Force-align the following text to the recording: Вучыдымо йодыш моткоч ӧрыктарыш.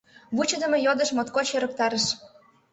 Вучыдымо 0.35 0.77
йодыш 0.85 1.09
моткоч 1.15 1.47
ӧрыктарыш. 1.57 2.05